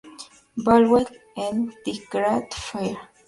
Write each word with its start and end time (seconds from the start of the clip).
Bagwell 0.65 1.05
en 1.43 1.71
"The 1.83 1.93
Great 2.11 2.49
Fire". 2.65 2.97